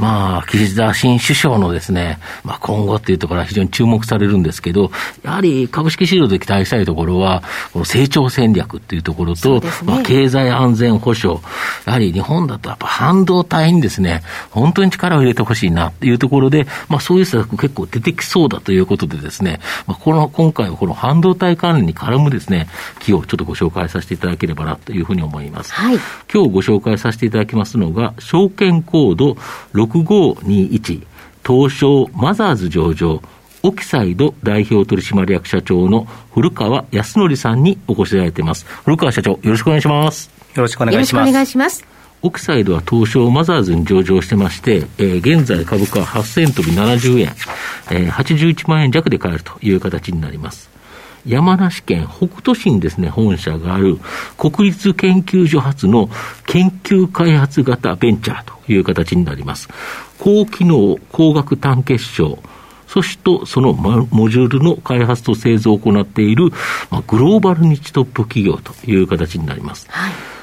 [0.00, 4.90] まあ、岸田新首相のですね、まあ今後っていうところは非常に注目されるんですけど、
[5.22, 7.42] やはり株式市場で期待したいところは、
[7.74, 11.38] この成長戦略っていうところと、ね、まあ経済安全保障、
[11.84, 22.68] やはり日本だとやっぱ半導体にですね、本当に力を入れてほしいなっていうところで、まあそういう施策結構出てきそうだということでですね、まあこの、今回はこの半導体関連に絡むですね、
[23.00, 25.74] 企業をちょっとご紹介させていただければなというふうに思います。
[25.74, 25.98] はい、
[26.32, 29.36] 今日ご紹介させていただきますのが、証券コード
[29.90, 31.06] 6521
[31.46, 33.20] 東証マザーズ上場
[33.62, 38.64] オキサイド代表取締役社長の古川康則さんにお越しいただいています。
[38.84, 40.30] 古川社長、よろしくお願いします。
[40.54, 41.12] よろしくお願いします。
[41.14, 41.84] よろしくお願いします。
[42.22, 47.26] オキサイドは東証マザーズに上場してまして、えー、現在株価は8000飛び70円、
[47.90, 50.69] えー、81万円弱で買えるという形になります。
[51.26, 53.98] 山梨県北杜市にですね、本社がある
[54.38, 56.08] 国立研究所発の
[56.46, 59.68] 研究開発型ベンチャーという形になります。
[60.18, 62.38] 高機能、光学単結晶、
[62.86, 66.50] そしてそのモジュールの開発と製造を行っている、
[66.90, 69.86] ま、グローバルニッチトップ企業という形になります。
[69.90, 70.39] はい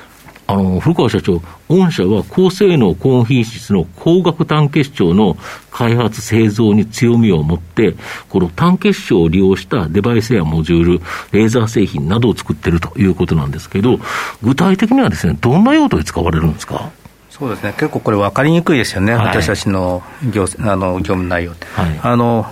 [0.47, 5.37] あの、古川社長、御社は高性能、高品質の高額単結晶の
[5.71, 7.95] 開発、製造に強みを持って、
[8.29, 13.99] この単結晶を利用したデバイスやモジュール、レーザー製品などを作っているということなんですけど、
[14.41, 16.89] 具体的にはですね、どんな用途で使われるんですか？
[17.29, 22.45] そうですね、結構これ分かりにくいですよね、はい、私たちの業あの業務内容って、はい、あの。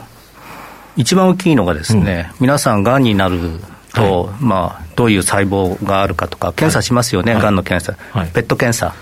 [0.97, 3.59] 一番大きいのがですね、うん、皆さん、がんになる
[3.94, 7.97] と、はい、まあ、どういう細胞があるかとか、検査しますよね、が、んの検査、
[8.33, 8.94] ペット検査、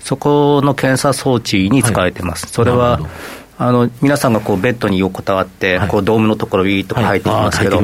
[0.00, 2.46] そこの検査装置に使われてます。
[2.48, 3.00] それは
[3.58, 7.80] あの皆さんがこうベッドに横たわって、こうドームのところ、ウィーッと入ってきますけど、あ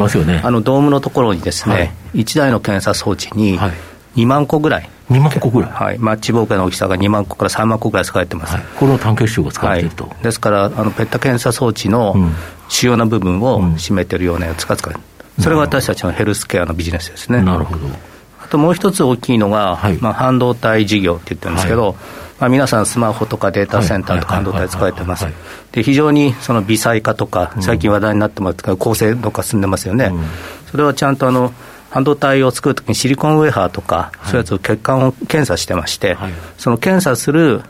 [0.51, 3.59] のドームのところにですね、1台の検査装置に
[4.17, 4.91] 2万個ぐらい。
[5.11, 12.15] 2万個ぐらい、はい、マッチボーケの大きさが2万個から3万個ぐらい使われてます、はい、この単結晶が使われてると、はい、ですからあのペット検査装置の
[12.69, 17.43] 主要な部分を占めてるようなやつが使われてる、それが私たちのヘルスケアのビジネスですね。
[17.43, 17.87] なるほど。
[18.43, 21.95] あともう一つ大きいのが、はい、まあ、半導体事業って言ってるんですけど、はい、
[22.41, 25.27] まあ、皆さん、スマホとかデータセンターとか半導体使われてます。
[25.73, 30.07] で非常にその微細化とか、最近話題になってますけど、高精度化進んでますよね。
[30.07, 30.25] うん、
[30.71, 31.53] それはちゃんとあの
[31.91, 36.17] 半導体を作るときにシリコンウェハーとか、そういうやつを血管を検査してまして、
[36.57, 37.63] その検査する、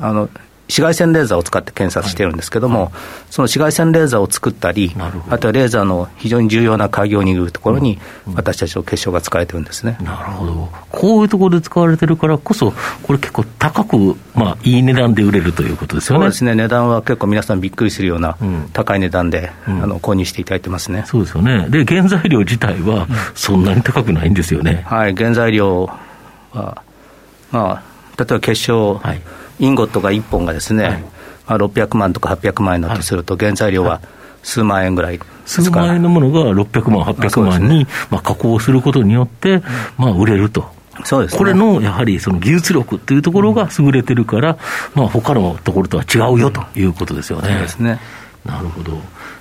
[0.00, 0.28] あの
[0.70, 2.84] 紫外線レーザーを使って検査してるんですけども、はい。
[2.86, 2.92] はい、
[3.30, 4.96] その紫外線レーザーを作ったり、
[5.28, 7.98] あとはレーザーの非常に重要な鍵を握るところに、
[8.34, 12.72] 私たちの結晶が使われてるんですね、なるほど、こういうところで使われてるからこそ、
[13.02, 16.24] これ結構高く、まあ、いい値段で売れるということですよね。
[16.24, 18.36] そうですね、値段は結構皆さんびっくりするような
[18.72, 21.04] 高い値段で、うん、あの購入していただいてますね。
[21.06, 21.66] そうですよね。
[21.68, 24.84] で、原材料自体はそんなに高くないんですよね。
[24.86, 25.90] はい、原材料
[26.52, 26.82] は、
[27.50, 27.82] まあ、
[28.16, 29.20] 例えば結晶、はい、
[29.60, 31.04] インゴットが1本がですね、はい。
[31.46, 34.00] まあ、600万とか800万円だとすると、原材料は
[34.42, 39.62] 数万円ぐらい数万円のものが600万、800万に、まあ、加工することによって、
[39.96, 40.68] まあ、売れると。
[41.04, 44.58] そうです、ね、これのやはりその技術力っていうところが優れてるから、
[44.94, 47.48] まあ他のところとは違うよということですよね。
[47.48, 47.98] そうですね。
[48.44, 49.00] なるほど。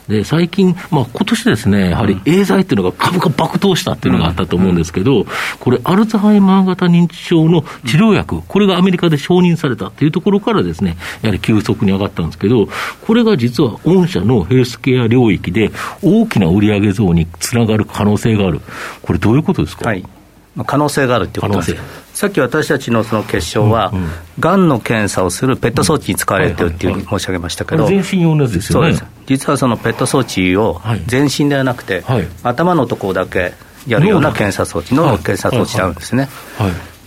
[0.09, 5.25] で、最近、まあ今年ですね、やはりエーザイっていうのが株価爆投したっていうのがあったと思うんですけど、
[5.59, 12.67] これ、アルツハイマー型認知症の治療薬、これがアメリカで承認されたっていうところからですね、やはり急速に上がったんですけど、
[13.05, 15.71] これが実は御社のヘルスケア領域で
[16.03, 18.61] 大きな売上増につながる可能性がある。
[19.03, 19.87] これどういうことですか？
[19.87, 20.03] はい
[20.65, 21.75] 可能性があるっていうことです。
[22.13, 23.93] さっき私たちのその結晶は、
[24.39, 24.67] が、うん。
[24.67, 28.97] の検査をするペット装置に使われてるっていうふうに申し上げましたけど、全身用のやつですよね。
[29.25, 33.53] 実はそのペット装置を全身ではなくて、はい、頭のところだけ
[33.87, 36.29] やるような検査装置、脳の検査装置なんですね。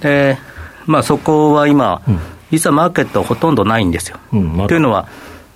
[0.00, 0.38] で、
[0.86, 2.02] まあ、そこは今、
[2.50, 4.18] 実はマーケットほとんどないんですよ。
[4.32, 5.08] うん、というのは、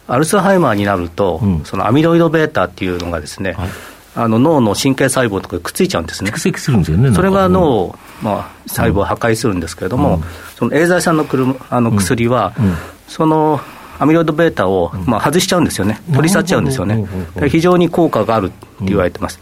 [0.08, 3.68] アルツハイマーになると、うん、そのアミロイド β っていうのがですね、はい
[4.16, 6.30] あの脳の神経細胞とかくっついちゃうんですね。
[6.30, 7.12] 蓄積するんですよね。
[7.14, 10.22] それが脳を、まあ、細胞を破壊するんですけれども、うん、
[10.56, 12.64] そのエーザイ酸のくるあの薬は、うん。
[12.64, 12.74] うん、
[13.08, 13.60] その
[13.98, 16.00] アミロイド β を、まあ、外しちゃうんですよね。
[16.12, 17.06] 取り去っちゃうんですよね。
[17.48, 19.38] 非常に効果があるって言われてます。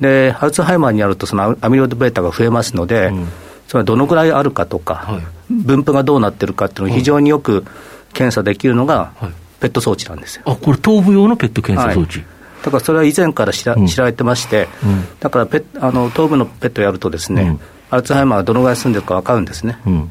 [0.00, 3.28] で、アルツハイマーになると、そのアミロイド β が増えますので、うん、
[3.66, 7.64] それはどのぐらいあるかとか、はい、分布がどうなってるかっていうのを非常によく
[8.12, 9.12] 検査できるのが、
[9.60, 10.42] ペット装置なんですよ。
[10.46, 12.26] あこれ、頭部用のペット検査装置、はい
[12.62, 17.60] だからそれは以前から知ら,、知られてまして、うん、だからペあの頭部のペットやるとですね、うん、
[17.90, 19.78] アルツハイマーがどのぐらい進んでるか分かるんですね。
[19.86, 20.10] うん。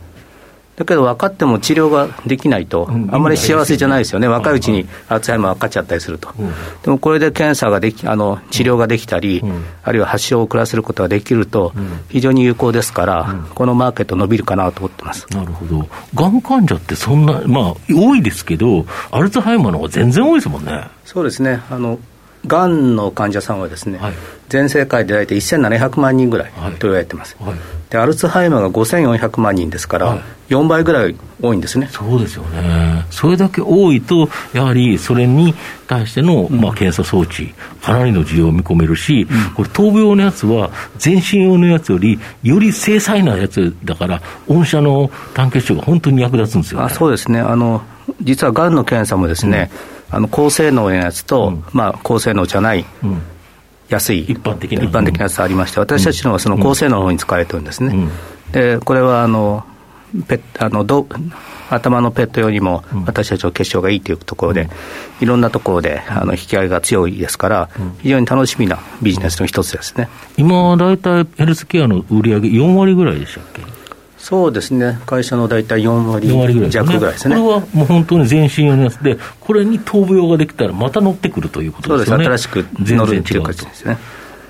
[0.77, 4.87] だけど分かっても治療ができないと、あんまり幸せじゃないですよね、若いうちに。
[5.09, 6.29] アルツハイマー分かっちゃったりすると、
[6.83, 9.43] でもこれで検査ができ、あの治療ができたり、
[9.83, 11.73] あるいは発症を遅らせることができると、
[12.09, 15.25] 非常に有効ですから、このマーケット伸びるかなと思ってます。
[15.31, 20.89] なるほど、がん患者ってそんな、まあ、多いですけど、アルツハイマーの方が全然多いですもんね。
[21.05, 21.59] そうですね。
[21.71, 21.97] あの
[22.47, 24.13] がんの患者さんはですね、はい、
[24.49, 27.55] 全世界で大体1700万人ぐらいと言われてます、はい、
[27.89, 31.87] でアルツハイマーが5400万人ですから、はい、4倍ぐらい多いんですね。
[31.91, 35.53] そうですよね、それだけ多いと、やはりそれに
[35.87, 47.39] 対しての、まあ、検査装置、かなりの需要を見込めるし、うん、これ、頭部用のやつは、全身用のやつより、より精細なやつだから、御社の単血症が本当に役立つんですよ、ね、あそうですね。
[47.39, 47.83] あの
[48.21, 53.21] 実はがんの検査もですね、うんあの高性能のやつと、うん、まあ、高性能じゃない、うん、
[53.89, 54.83] 安い一般的な。
[54.83, 57.93] 一般的なやつありまして、私たちのはその高性能の方に使われてるんですね。
[57.95, 59.65] うん、でこれはあの
[60.27, 61.05] ペあのど
[61.69, 64.69] 頭のペットよりも私たちの結晶がいいというところで、
[65.19, 67.69] いろんなところであの引き合いが強いですから、
[67.99, 70.07] 非常に楽しみなビジネスの一つですね。
[70.37, 73.76] 今、大体ヘルスケアの売り上げ4割ぐらいでしたっけ？
[74.27, 76.27] そうですね、会社の大体4割
[76.69, 77.37] 弱ぐらいですね。
[77.37, 82.25] これはもう本当に全身用のやつで、これに頭部用ができたら、また乗ってくるということですね。
[82.25, 83.97] そうです、新しく乗るっていう感じですね。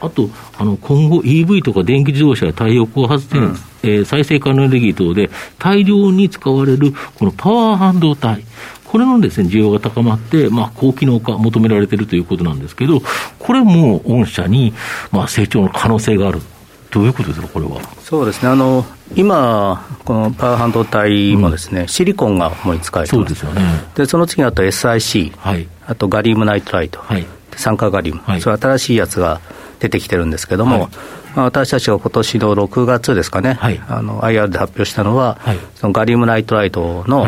[0.02, 5.30] あと、あの今後、EV とか電気自動車や太陽光発電、うん、えー、再生可能エネルギー等で
[5.60, 8.44] 大量に使われるこのパワー半導体、
[8.84, 13.04] これのですね需要が高まって、まあ、高機能化求められているということなんですけど、
[13.38, 14.74] これも御社に、
[15.12, 16.42] まあ、成長の可能性がある
[16.90, 17.80] どういうことですか、これは。
[18.00, 18.84] そうですね、あの
[19.16, 23.36] 今、このパワー半導体もですね、うん、シリコンが主に使われてます。
[23.36, 23.62] そうですよね。
[23.96, 27.26] で、その次にあと SIC、はい、あとガリウムナイトライト、はい、
[27.56, 29.42] 酸化ガリウム、はい、それ新しいやつが
[29.80, 30.90] 出てきてるんですけども、はい、
[31.36, 37.26] まあ、私たちが今年の6月ですかね、はい、あの IR で発表したのは、はい、そのガリウムナイトライトの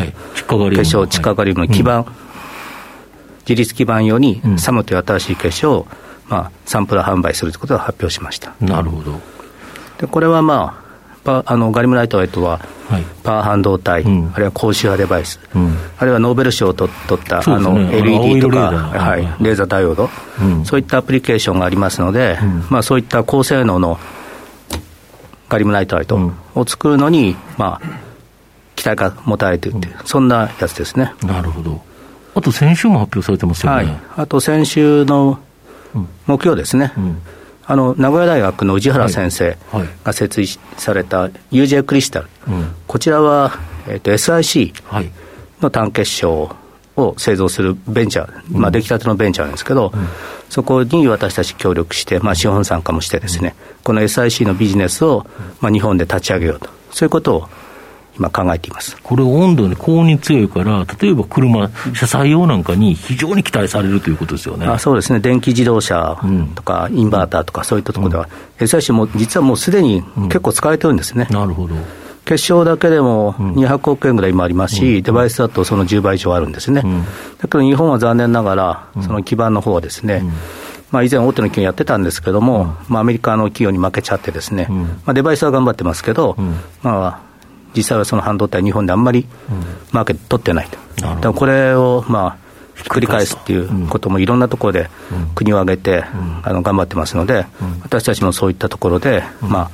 [0.69, 2.05] 結晶、地下ガリウムの基板、
[3.41, 5.87] 自立基板用にサムという新しい結晶を、
[6.27, 8.53] まあ、サンプル販売するということを発表しました。
[8.61, 9.19] なるほど。
[9.99, 10.88] でこれはまあ
[11.29, 12.59] パあのガリムライトライトは、
[12.89, 20.09] はい、パワー半導体、うん、あるいは高周波デバイス、うん、あるいはノーベル賞を取った、ね、あの LED とかはい、レーザーダイオード、
[20.41, 22.39] うん、そういったアプリケーションがありますので、
[22.69, 23.99] まあ、そういった高性能の
[25.49, 27.87] ガリムライトライトを作るのに、まあ、
[28.75, 31.13] 期待が持たれているという、そんなやつですね。
[31.23, 31.81] なるほど。
[32.35, 33.77] あと先週も発表されてますよね。
[33.77, 35.39] はい、あと先週の
[36.27, 36.93] 木曜ですね。
[37.69, 39.55] あの名古屋大学の宇治原先生
[40.03, 42.27] が設立された UJ クリスタル、
[42.87, 44.73] こちらは、えーと、SIC
[45.61, 46.49] の単結晶
[46.95, 50.07] を製造するベンチャー、まあ、出来たてのベンチャーなんですけど、うん、
[50.49, 55.27] そこに私たち協力して、まあ、資本参加もしてですね、この SIC のビジネスを、
[55.61, 57.49] まあ、日本で立ち上げようと、そういうことを
[58.19, 58.97] 今考えています。
[59.01, 64.65] これ、温度に高温に強いから、例えば車、車載用なんかに非常に期待されるということですよね。
[64.67, 66.19] あそうですね、電気自動車
[66.55, 68.29] とか、インバーターとか、そういったところでは、
[68.59, 71.27] うん、SIC も実はもうすでに結構使われてるんですね。
[71.29, 71.75] うん、なるほど。
[72.25, 76.83] 結晶だけでも200億円ぐらい今ありますし、うん、デバイスだとその10倍以上あるんですね。
[77.39, 80.23] だけど日本は残念ながら、その基盤の方はですね、
[80.91, 82.03] まあ、以前、大手の企業やってたん。
[82.03, 84.67] ですけども、まあ、アメリカの企業に負けちゃってですね、
[85.05, 86.35] まあ、デバイスは頑張ってますけど、
[86.81, 87.28] まあ、
[87.75, 89.27] 実際はその半導体、日本であんまり
[89.91, 92.49] マーケット取ってないと、だからこれをまあ
[92.89, 94.89] 繰り返すっていうこともいろんなところで
[95.35, 96.03] 国を挙げて、
[96.43, 97.45] あの頑張ってますので、
[97.83, 99.71] 私たちもそういったところで、まあ、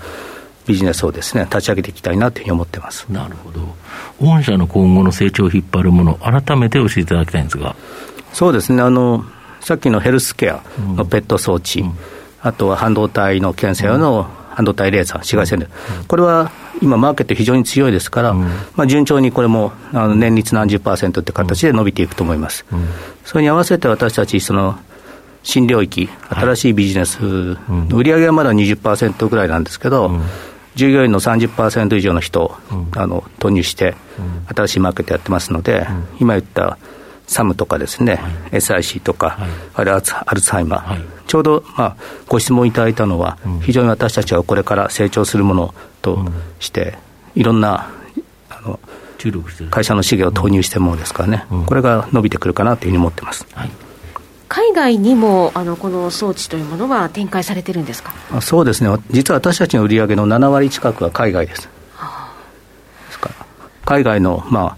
[0.65, 3.05] ビジネスをですね立ち上げていきたいなというふうに思ってます。
[3.09, 3.75] なるほど、
[4.19, 7.75] 御社の今後の成長を引っ張るもの、改めて教えていただきたいんですが。
[8.33, 8.81] そうですね。
[8.81, 9.23] あの、
[9.61, 10.61] さっきのヘルスケア
[10.95, 11.97] のペット装置、うん、
[12.41, 15.67] あとは半導体の検査用の半導体レーザー、紫外線で、
[16.07, 16.49] これは
[16.81, 18.43] 今、マーケット非常に強いですから、うん、
[18.75, 22.65] まあ、順調にこれもあの年率何十パーセントって形で伸びていくと思います。
[22.71, 22.87] うん、
[23.25, 24.79] それに合わせて私たち、その
[25.43, 27.57] 新領域、新しいビジネス、は
[27.89, 30.21] い、売上はまだ20%ぐらいなんですけど、うん、
[30.75, 32.55] 従業員の30%以上の人を、
[32.95, 33.95] あの投入して、
[34.55, 35.85] 新しいマーケットやってますので、
[36.19, 36.77] 今言った
[37.27, 41.95] サムとかですね、はい、SIC とか、はい、あるいはアルツハイマー、はい、ちょうど、まあ、
[42.27, 46.19] ご質問いただいたのは、うん、非常に私たちはこれから成長するものと
[46.59, 46.97] して、
[47.35, 47.89] うん、いろんな
[48.49, 48.79] あの
[49.71, 53.43] 会社の資源を投入してるものですからね、うん、これが伸びてくるかなというふうに思ってます。
[53.45, 53.69] 為
[54.47, 58.13] 海外にもあのこの装置というものは展開されてるんですか？
[58.41, 61.67] そうですね、実は私たちの売り上げの7割近くは海外です。
[61.95, 62.33] はあ、
[63.07, 63.35] ですから
[63.85, 64.77] 海外の,、ま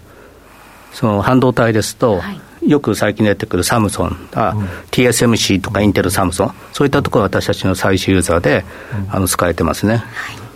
[0.98, 2.68] その半導体ですと、はい。
[2.68, 8.64] よく最近出てくるサムソン、あ、うん、TSMC とかインテル、サムソン、そういったところが私たちの最終ユーザーで、
[9.06, 9.98] うん、あの使えてますね。
[9.98, 10.47] はい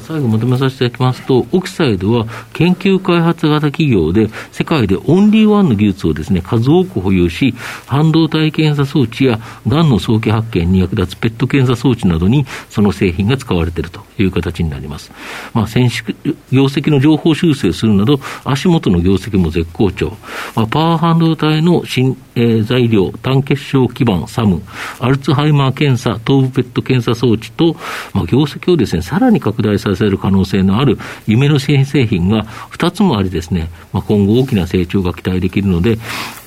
[0.00, 7.54] 最後まとめさせていただきますと、オキサイドは研究開発型企業で、世界でオンリーワンの技術をですね、数多く保有し、
[7.86, 15.10] 半導体検査装置や、がんの早期発見に役立つペット検査装置などに、その製品が使われているという形になります。
[15.54, 16.04] まあ、先進
[16.52, 20.16] 業績の情報修正するなど、足元の業績も絶好調。
[20.54, 24.62] まあ、パワー半導体の新、えー、材料、単結晶基板、サム、
[25.00, 27.76] アルツハイマー検査、頭部ペット検査装置と、
[28.12, 35.98] まあ、業績をですね、さらに拡大させる可能性のある夢の新製品が2つもありですね、まあ、今後大きな成長が期待できるので、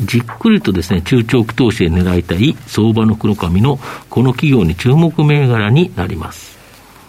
[0.02, 6.52] じっくりとですね、中長期投資で狙いたい相場の黒髪のこの企業に注目銘柄になります。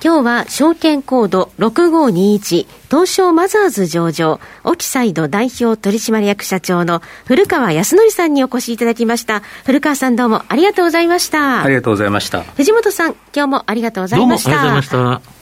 [0.04, 9.42] 今日は証券コード6521東証マザーズ上場オキサイド代表取締役社長の古川康則さんにお越しいただきました。
[9.64, 11.62] 古川さんどうもありがとうございました。
[11.62, 12.42] ありがとうございました。
[12.42, 14.50] 藤本さん今日もありがとうございました。
[14.50, 15.41] どうもありがとうございました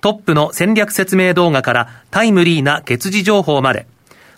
[0.00, 3.86] トップの戦略説明動画からタイムリーな月次情報まで、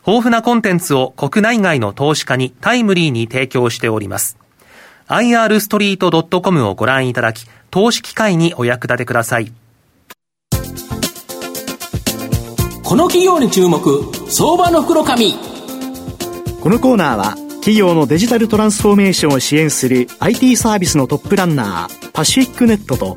[0.07, 4.37] 豊富なコンテンツを国内外の投資家にタイムリーに提供しております。
[5.09, 9.53] irstreet.com をご覧いただき、投資機会にお役立てください。
[12.83, 15.35] この企業に注目、相場の袋紙。
[16.61, 23.17] このコーナーは、企業のデジタルトランスフォーメーションを支援する IT サービスのトップランナー、パシフィックネットと、